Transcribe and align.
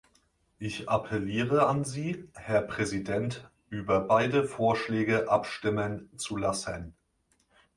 Ich 0.57 0.89
appelliere 0.89 1.67
an 1.67 1.83
Sie, 1.83 2.27
Herr 2.33 2.63
Präsident, 2.63 3.47
über 3.69 3.99
beide 3.99 4.45
Vorschläge 4.45 5.29
abstimmen 5.29 6.09
zu 6.17 6.37
lassen. 6.37 6.95